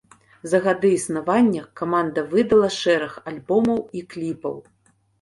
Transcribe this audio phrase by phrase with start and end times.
[0.53, 4.63] За гады існавання каманда выдала шэраг альбомаў і кліпаў.